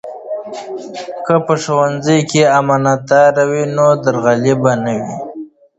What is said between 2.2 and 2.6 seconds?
کې